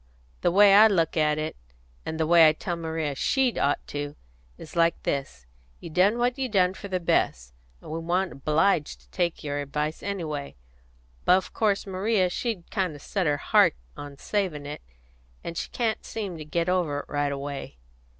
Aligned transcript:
The 0.41 0.49
way 0.49 0.73
I 0.73 0.87
look 0.87 1.15
at 1.15 1.37
it, 1.37 1.55
and 2.07 2.19
the 2.19 2.25
way 2.25 2.49
I 2.49 2.53
tell 2.53 2.75
Maria 2.75 3.13
she'd 3.13 3.55
ought 3.59 3.85
to, 3.89 4.15
is 4.57 4.75
like 4.75 4.99
this: 5.03 5.45
You 5.79 5.91
done 5.91 6.17
what 6.17 6.39
you 6.39 6.49
done 6.49 6.73
for 6.73 6.87
the 6.87 6.99
best, 6.99 7.53
and 7.81 7.91
we 7.91 7.99
wa'n't 7.99 8.31
obliged 8.31 9.01
to 9.01 9.09
take 9.11 9.43
your 9.43 9.59
advice 9.59 10.01
anyway. 10.01 10.55
But 11.23 11.37
of 11.37 11.53
course 11.53 11.85
Maria 11.85 12.31
she'd 12.31 12.71
kind 12.71 12.95
of 12.95 13.01
set 13.03 13.27
her 13.27 13.37
heart 13.37 13.75
on 13.95 14.17
savin' 14.17 14.65
it, 14.65 14.81
and 15.43 15.55
she 15.55 15.69
can't 15.69 16.03
seem 16.03 16.35
to 16.39 16.45
get 16.45 16.67
over 16.67 17.01
it 17.01 17.05
right 17.07 17.31
away." 17.31 17.77